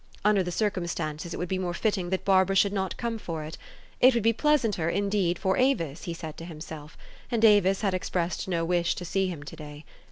[0.25, 3.55] Under the circumstances it would be more fitting that Barbara should not come for it;
[3.99, 6.97] it would be pleasanter, in deed, for Avis, he said to himself:
[7.29, 9.85] and Avis had expressed no wish to see him to day.